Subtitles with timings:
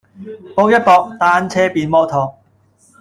[0.55, 2.35] 搏一搏，單車變摩托